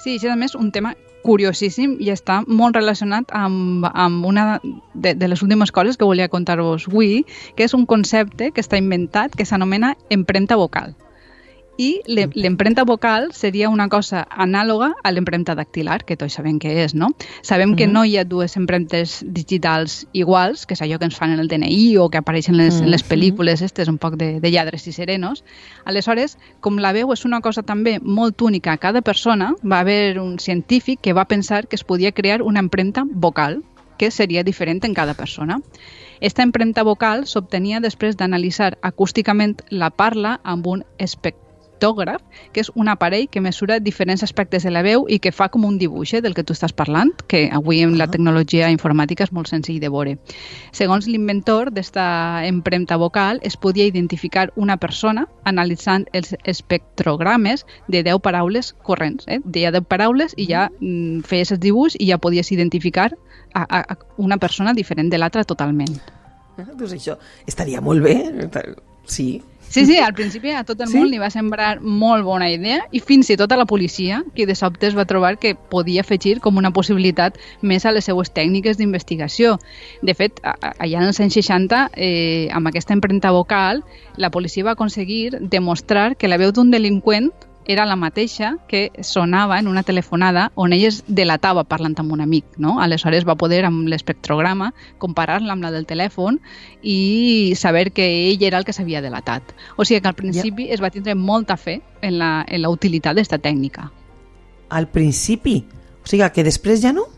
Sí, 0.00 0.16
això 0.16 0.30
també 0.30 0.48
és 0.48 0.56
un 0.56 0.70
tema 0.72 0.94
curiosíssim 1.22 1.98
i 2.00 2.08
està 2.12 2.40
molt 2.46 2.78
relacionat 2.78 3.28
amb, 3.36 3.84
amb 3.92 4.24
una 4.24 4.46
de, 4.94 5.12
de 5.14 5.28
les 5.28 5.42
últimes 5.44 5.72
coses 5.72 5.98
que 6.00 6.08
volia 6.08 6.30
contar-vos 6.32 6.88
avui, 6.88 7.26
que 7.56 7.66
és 7.68 7.76
un 7.76 7.84
concepte 7.86 8.50
que 8.50 8.64
està 8.64 8.80
inventat 8.80 9.36
que 9.36 9.44
s'anomena 9.44 9.94
empremta 10.08 10.56
vocal. 10.56 10.94
I 11.80 12.02
l'e- 12.12 12.28
l'empremta 12.34 12.84
vocal 12.84 13.30
seria 13.32 13.70
una 13.72 13.86
cosa 13.88 14.26
anàloga 14.28 14.90
a 15.02 15.10
l'empremta 15.14 15.54
dactilar, 15.56 16.02
que 16.04 16.16
tots 16.20 16.34
sabem 16.36 16.58
què 16.60 16.74
és, 16.84 16.92
no? 16.94 17.08
Sabem 17.40 17.72
que 17.74 17.86
Mhm. 17.86 17.92
no 17.94 18.04
hi 18.04 18.18
ha 18.18 18.24
dues 18.24 18.56
empremtes 18.58 19.24
digitals 19.26 20.06
iguals, 20.12 20.66
que 20.66 20.74
és 20.74 20.82
allò 20.82 20.98
que 20.98 21.06
ens 21.06 21.16
fan 21.16 21.32
en 21.32 21.40
el 21.40 21.48
DNI 21.48 21.96
o 21.96 22.10
que 22.10 22.18
apareixen 22.18 22.54
en 22.54 22.66
les, 22.66 22.80
en 22.82 22.90
les 22.90 23.02
pel·lícules, 23.08 23.62
estes 23.62 23.88
un 23.88 23.96
poc 23.96 24.16
de, 24.16 24.40
de 24.40 24.50
lladres 24.50 24.86
i 24.88 24.92
serenos. 24.92 25.42
Aleshores, 25.86 26.36
com 26.60 26.76
la 26.76 26.92
veu 26.92 27.12
és 27.14 27.24
una 27.24 27.40
cosa 27.40 27.62
també 27.62 27.98
molt 28.02 28.42
única 28.42 28.72
a 28.72 28.76
cada 28.76 29.00
persona, 29.00 29.54
va 29.64 29.80
haver 29.80 30.18
un 30.20 30.38
científic 30.38 31.00
que 31.00 31.14
va 31.14 31.24
pensar 31.24 31.66
que 31.66 31.76
es 31.76 31.84
podia 31.84 32.12
crear 32.12 32.42
una 32.42 32.60
empremta 32.60 33.04
vocal, 33.08 33.62
que 33.96 34.10
seria 34.10 34.42
diferent 34.44 34.84
en 34.84 34.92
cada 34.92 35.14
persona. 35.14 35.60
Esta 36.20 36.42
empremta 36.42 36.82
vocal 36.82 37.26
s'obtenia 37.26 37.80
després 37.80 38.16
d'analitzar 38.18 38.76
acústicament 38.82 39.62
la 39.70 39.88
parla 39.88 40.40
amb 40.44 40.66
un 40.66 40.84
espectrògraf, 41.84 42.20
que 42.52 42.60
és 42.60 42.70
un 42.74 42.88
aparell 42.88 43.28
que 43.30 43.40
mesura 43.40 43.80
diferents 43.80 44.22
aspectes 44.22 44.62
de 44.64 44.70
la 44.70 44.82
veu 44.82 45.06
i 45.08 45.18
que 45.18 45.32
fa 45.32 45.48
com 45.48 45.64
un 45.64 45.78
dibuix 45.78 46.12
eh, 46.14 46.20
del 46.20 46.34
que 46.34 46.44
tu 46.44 46.52
estàs 46.52 46.72
parlant, 46.76 47.10
que 47.26 47.48
avui 47.52 47.80
en 47.82 47.96
la 47.98 48.04
Ah. 48.04 48.10
tecnologia 48.10 48.70
informàtica 48.70 49.24
és 49.24 49.32
molt 49.32 49.48
senzill 49.48 49.80
de 49.80 49.88
veure. 49.88 50.18
Segons 50.72 51.06
l'inventor 51.06 51.70
d'esta 51.70 52.44
empremta 52.46 52.96
vocal, 52.96 53.38
es 53.42 53.56
podia 53.56 53.86
identificar 53.86 54.52
una 54.56 54.76
persona 54.76 55.26
analitzant 55.44 56.06
els 56.12 56.34
espectrogrames 56.44 57.64
de 57.88 58.02
10 58.02 58.20
paraules 58.20 58.74
corrents. 58.82 59.24
Eh? 59.28 59.40
Deia 59.44 59.70
10 59.70 59.84
paraules 59.86 60.34
i 60.36 60.46
ja 60.46 60.68
mm, 60.80 61.20
feies 61.22 61.50
el 61.52 61.60
dibuix 61.60 61.96
i 61.98 62.10
ja 62.10 62.18
podies 62.18 62.50
identificar 62.52 63.12
a, 63.54 63.62
a, 63.62 63.80
a 63.94 63.98
una 64.18 64.36
persona 64.38 64.74
diferent 64.74 65.10
de 65.10 65.18
l'altra 65.18 65.44
totalment. 65.44 65.96
Ah, 66.58 66.66
Doncs 66.76 66.92
això 66.92 67.16
estaria 67.46 67.80
molt 67.80 68.02
bé. 68.02 68.18
Sí. 69.06 69.40
Sí, 69.70 69.86
sí, 69.86 69.98
al 69.98 70.14
principi 70.14 70.50
a 70.50 70.64
tot 70.66 70.80
el 70.82 70.88
Sí? 70.90 70.98
món 70.98 71.08
li 71.12 71.18
va 71.22 71.30
sembrar 71.30 71.80
molt 71.80 72.24
bona 72.26 72.48
idea 72.50 72.80
i 72.90 72.98
fins 72.98 73.30
i 73.30 73.36
tot 73.38 73.52
a 73.52 73.56
la 73.56 73.66
policia, 73.70 74.24
que 74.34 74.44
de 74.46 74.56
sobte 74.58 74.88
es 74.88 74.96
va 74.98 75.04
trobar 75.06 75.38
que 75.38 75.54
podia 75.54 76.02
afegir 76.02 76.40
com 76.40 76.58
una 76.58 76.72
possibilitat 76.74 77.38
més 77.62 77.86
a 77.86 77.92
les 77.94 78.04
seues 78.04 78.32
tècniques 78.34 78.76
d'investigació. 78.76 79.58
De 80.02 80.14
fet, 80.18 80.40
allà 80.42 80.98
en 80.98 81.06
els 81.06 81.20
anys 81.20 81.38
60, 81.38 81.90
eh, 81.94 82.48
amb 82.50 82.66
aquesta 82.66 82.94
empremta 82.98 83.30
vocal, 83.30 83.84
la 84.16 84.30
policia 84.30 84.64
va 84.64 84.72
aconseguir 84.72 85.38
demostrar 85.40 86.16
que 86.16 86.26
la 86.28 86.36
veu 86.36 86.50
d'un 86.50 86.70
delinqüent 86.74 87.30
era 87.66 87.84
la 87.86 87.96
mateixa 87.96 88.56
que 88.68 88.90
sonava 89.02 89.58
en 89.58 89.68
una 89.68 89.82
telefonada 89.82 90.48
on 90.54 90.72
ell 90.72 90.86
es 90.88 91.02
delatava 91.06 91.64
parlant 91.68 91.94
amb 92.00 92.12
un 92.12 92.22
amic. 92.24 92.46
No? 92.58 92.78
Aleshores 92.80 93.26
va 93.28 93.36
poder, 93.38 93.64
amb 93.68 93.88
l'espectrograma, 93.88 94.72
comparar-la 94.98 95.54
amb 95.54 95.66
la 95.66 95.72
del 95.74 95.86
telèfon 95.86 96.40
i 96.82 97.52
saber 97.56 97.90
que 97.92 98.08
ell 98.30 98.42
era 98.46 98.58
el 98.58 98.64
que 98.64 98.74
s'havia 98.76 99.02
delatat. 99.04 99.54
O 99.76 99.84
sigui 99.84 100.00
que 100.00 100.10
al 100.10 100.18
principi 100.18 100.70
es 100.70 100.82
va 100.82 100.90
tindre 100.90 101.14
molta 101.14 101.56
fe 101.60 101.80
en 102.00 102.18
la, 102.18 102.44
en 102.48 102.62
la 102.64 102.72
utilitat 102.72 103.18
d'esta 103.18 103.38
tècnica. 103.38 103.90
Al 104.70 104.88
principi. 104.88 105.60
O 106.00 106.08
sigui 106.08 106.26
que 106.32 106.46
després 106.46 106.82
ja 106.82 106.94
no? 106.96 107.09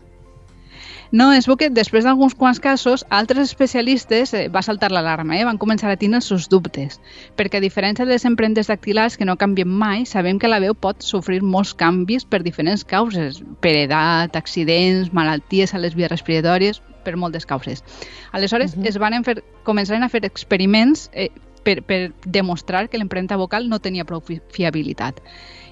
No, 1.13 1.27
es 1.31 1.45
veu 1.45 1.53
que 1.61 1.67
després 1.69 2.07
d'alguns 2.07 2.33
quants 2.33 2.57
casos, 2.57 3.03
altres 3.13 3.51
especialistes 3.51 4.31
eh, 4.33 4.47
va 4.49 4.63
saltar 4.65 4.87
l'alarma, 4.89 5.35
eh? 5.37 5.43
van 5.45 5.59
començar 5.61 5.91
a 5.91 5.99
tenir 6.01 6.17
els 6.17 6.29
seus 6.31 6.47
dubtes, 6.49 6.97
perquè 7.37 7.59
a 7.59 7.61
diferència 7.61 8.07
de 8.07 8.15
les 8.15 8.25
empremtes 8.25 8.71
dactilars 8.71 9.13
que 9.19 9.27
no 9.29 9.35
canvien 9.37 9.69
mai, 9.69 10.07
sabem 10.09 10.39
que 10.41 10.49
la 10.49 10.57
veu 10.63 10.73
pot 10.73 11.05
sofrir 11.05 11.43
molts 11.45 11.75
canvis 11.77 12.25
per 12.25 12.41
diferents 12.41 12.81
causes, 12.81 13.43
per 13.61 13.75
edat, 13.83 14.33
accidents, 14.41 15.13
malalties 15.13 15.77
a 15.77 15.83
les 15.85 15.93
vies 15.93 16.09
respiratòries, 16.09 16.81
per 17.05 17.13
moltes 17.13 17.45
causes. 17.45 17.85
Aleshores, 18.31 18.73
uh 18.73 18.81
-huh. 18.81 18.89
es 18.89 18.97
van 18.97 19.23
fer, 19.23 19.43
començaren 19.63 20.01
a 20.01 20.09
fer 20.09 20.25
experiments 20.25 21.11
eh, 21.13 21.29
per, 21.63 21.81
per 21.83 22.13
demostrar 22.25 22.89
que 22.89 22.99
l'empremta 22.99 23.39
vocal 23.39 23.69
no 23.69 23.79
tenia 23.79 24.05
prou 24.05 24.21
fi 24.21 24.39
fiabilitat. 24.53 25.21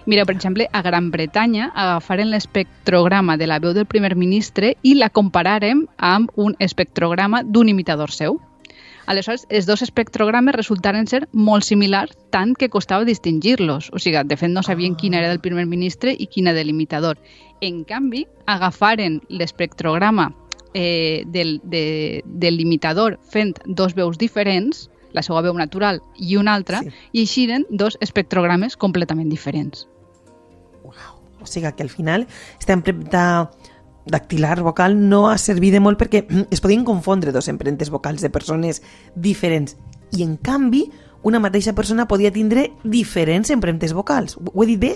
Mira, 0.05 0.25
per 0.25 0.35
exemple, 0.35 0.67
a 0.73 0.81
Gran 0.81 1.11
Bretanya 1.11 1.71
agafaren 1.75 2.31
l'espectrograma 2.31 3.37
de 3.37 3.47
la 3.47 3.59
veu 3.59 3.73
del 3.73 3.85
primer 3.85 4.15
ministre 4.15 4.75
i 4.81 4.95
la 4.97 5.11
comparàrem 5.13 5.85
amb 5.97 6.31
un 6.35 6.55
espectrograma 6.59 7.43
d'un 7.43 7.69
imitador 7.69 8.09
seu. 8.11 8.39
Aleshores, 9.05 9.45
els 9.49 9.65
dos 9.65 9.81
espectrogrames 9.81 10.55
resultaren 10.55 11.07
ser 11.07 11.25
molt 11.33 11.65
similars, 11.65 12.13
tant 12.31 12.53
que 12.55 12.69
costava 12.69 13.05
distingir-los. 13.05 13.89
O 13.93 13.99
sigui, 13.99 14.21
de 14.25 14.37
fet, 14.37 14.49
no 14.53 14.63
sabien 14.63 14.95
quina 14.95 15.19
era 15.19 15.29
del 15.29 15.41
primer 15.41 15.65
ministre 15.65 16.13
i 16.17 16.27
quina 16.27 16.53
de 16.53 16.63
l'imitador. 16.63 17.17
En 17.61 17.83
canvi, 17.83 18.25
agafaren 18.45 19.19
l'espectrograma 19.29 20.31
eh, 20.73 21.23
del, 21.27 21.59
de, 21.63 22.23
de 22.25 22.51
l'imitador 22.51 23.19
fent 23.29 23.57
dos 23.65 23.93
veus 23.97 24.17
diferents, 24.17 24.89
la 25.13 25.23
seva 25.23 25.41
veu 25.41 25.53
natural 25.53 26.01
i 26.17 26.37
una 26.37 26.53
altra, 26.53 26.81
Sí. 26.81 26.89
i 27.11 27.19
eixiren 27.21 27.65
dos 27.69 27.97
espectrogrames 28.01 28.77
completament 28.77 29.29
diferents. 29.29 29.87
O 31.41 31.45
sigui 31.45 31.71
que 31.73 31.83
al 31.83 31.89
final 31.89 32.27
esta 32.59 32.73
empremta 32.73 33.51
dactilar 34.05 34.61
vocal 34.61 35.09
no 35.09 35.29
ha 35.29 35.37
servit 35.37 35.73
de 35.73 35.79
molt 35.79 35.99
perquè 35.99 36.25
es 36.51 36.61
podien 36.61 36.83
confondre 36.85 37.31
dos 37.31 37.47
empremtes 37.47 37.89
vocals 37.89 38.21
de 38.21 38.29
persones 38.29 38.81
diferents 39.15 39.77
i 40.11 40.23
en 40.23 40.37
canvi 40.37 40.89
una 41.23 41.39
mateixa 41.39 41.73
persona 41.73 42.07
podia 42.07 42.31
tindre 42.33 42.71
diferents 42.83 43.51
empremtes 43.51 43.93
vocals. 43.93 44.37
Ho 44.41 44.63
he 44.63 44.67
dit 44.67 44.79
bé? 44.79 44.95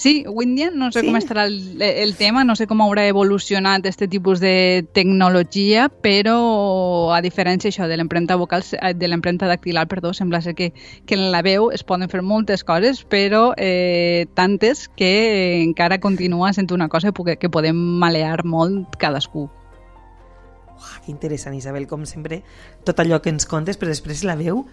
Sí, 0.00 0.24
avui 0.26 0.46
en 0.46 0.54
dia 0.56 0.70
no 0.72 0.86
sé 0.92 1.02
Sí? 1.02 1.06
com 1.10 1.16
estarà 1.18 1.42
el, 1.44 1.82
el 1.82 2.14
tema, 2.16 2.40
no 2.48 2.54
sé 2.56 2.64
com 2.64 2.80
haurà 2.80 3.02
evolucionat 3.04 3.84
este 3.84 4.06
tipus 4.08 4.40
de 4.40 4.80
tecnologia, 4.96 5.90
però 5.90 7.12
a 7.12 7.18
diferència 7.20 7.68
això 7.68 7.84
de 7.84 7.98
l'empremta 8.00 8.38
vocal, 8.40 8.64
eh, 8.80 8.94
de 8.96 9.10
l'empremta 9.12 9.44
dactilar, 9.44 9.84
perdó, 9.92 10.14
sembla 10.16 10.40
ser 10.40 10.54
que, 10.56 10.72
que 11.04 11.18
en 11.20 11.28
la 11.34 11.42
veu 11.44 11.68
es 11.70 11.84
poden 11.84 12.08
fer 12.08 12.22
moltes 12.24 12.64
coses, 12.64 13.04
però 13.04 13.52
eh, 13.58 14.24
tantes 14.32 14.88
que 14.88 15.60
encara 15.60 16.00
continua 16.00 16.54
sent 16.56 16.72
una 16.72 16.88
cosa 16.88 17.12
que, 17.12 17.36
que 17.36 17.52
podem 17.52 17.76
malear 17.76 18.46
molt 18.48 18.96
cadascú. 18.96 19.50
Uah, 20.80 21.00
que 21.04 21.12
interessant, 21.12 21.52
Isabel, 21.60 21.84
com 21.84 22.08
sempre, 22.08 22.40
tot 22.88 23.04
allò 23.04 23.20
que 23.20 23.28
ens 23.28 23.44
contes, 23.44 23.76
però 23.76 23.92
després 23.92 24.24
la 24.24 24.40
veu 24.40 24.64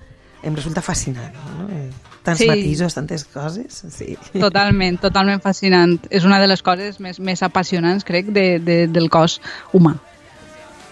em 0.44 0.56
resulta 0.56 0.82
fascinant, 0.82 1.34
no? 1.58 1.70
Eh, 1.70 1.90
Tants 2.28 2.42
Sí. 2.42 2.48
matisos, 2.48 2.94
tantes 2.94 3.24
coses, 3.24 3.86
sí. 3.90 4.18
Totalment, 4.34 4.98
totalment 5.00 5.40
fascinant. 5.42 5.98
És 6.10 6.26
una 6.28 6.42
de 6.42 6.48
les 6.48 6.62
coses 6.62 7.00
més, 7.00 7.22
més 7.22 7.42
apassionants, 7.42 8.04
crec, 8.04 8.26
de, 8.36 8.60
de, 8.60 8.88
del 8.92 9.08
cos 9.10 9.40
humà. 9.72 9.94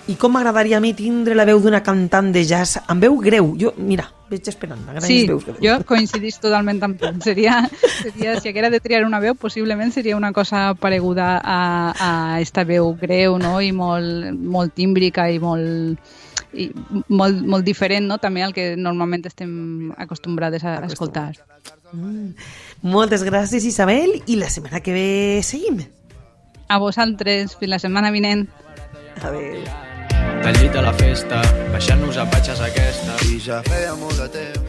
I 0.07 0.15
com 0.15 0.31
m'agradaria 0.31 0.77
a 0.77 0.79
mi 0.79 0.93
tindre 0.93 1.35
la 1.35 1.43
veu 1.49 1.59
d'una 1.59 1.81
cantant 1.83 2.31
de 2.31 2.45
jazz 2.45 2.77
amb 2.87 3.01
veu 3.03 3.17
greu? 3.19 3.49
Jo, 3.59 3.73
mira, 3.75 4.05
veig 4.29 4.47
esperant, 4.47 4.79
m'agraden 4.85 5.07
Sí, 5.09 5.17
les 5.25 5.27
veus 5.33 5.43
greus. 5.43 5.59
jo 5.59 5.75
coincidís 5.89 6.37
totalment 6.39 6.79
amb 6.85 6.99
tu. 7.01 7.09
Seria, 7.25 7.57
seria, 8.03 8.39
si 8.39 8.47
haguera 8.47 8.69
de 8.69 8.79
triar 8.79 9.03
una 9.03 9.19
veu, 9.19 9.33
possiblement 9.35 9.91
seria 9.91 10.15
una 10.15 10.31
cosa 10.31 10.73
pareguda 10.75 11.41
a, 11.43 11.59
a 12.35 12.39
esta 12.39 12.63
veu 12.63 12.93
greu, 12.95 13.39
no?, 13.39 13.59
i 13.61 13.71
molt, 13.73 14.31
molt 14.39 14.73
tímbrica 14.77 15.27
i 15.31 15.39
molt, 15.39 15.97
i 16.55 16.69
molt, 17.07 17.41
molt 17.45 17.65
diferent, 17.67 18.07
no?, 18.09 18.19
també 18.21 18.43
al 18.45 18.53
que 18.55 18.73
normalment 18.79 19.25
estem 19.27 19.93
acostumbrades 19.97 20.63
a, 20.63 20.77
escoltar. 20.87 21.31
Mm. 21.91 22.33
Moltes 22.91 23.23
gràcies, 23.27 23.65
Isabel, 23.67 24.17
i 24.25 24.39
la 24.39 24.49
setmana 24.51 24.81
que 24.83 24.95
ve 24.95 25.09
seguim. 25.43 25.83
A 26.67 26.79
vosaltres, 26.81 27.57
fins 27.59 27.75
la 27.75 27.81
setmana 27.81 28.11
vinent. 28.15 28.47
Adéu. 29.21 29.65
Del 30.45 30.57
llit 30.61 30.75
a 30.77 30.83
la 30.85 30.93
festa, 30.93 31.41
baixant-nos 31.73 32.17
a 32.21 32.25
patxes 32.29 32.61
aquesta. 32.61 33.19
I 33.29 33.39
ja 33.41 33.61
feia 33.65 33.93
molt 33.99 34.19
de 34.21 34.31
temps 34.39 34.64